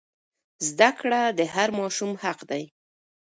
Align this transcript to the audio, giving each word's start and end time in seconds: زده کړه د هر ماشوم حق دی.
زده 0.69 0.89
کړه 0.99 1.21
د 1.37 1.39
هر 1.53 1.69
ماشوم 1.79 2.11
حق 2.23 2.39
دی. 2.49 2.63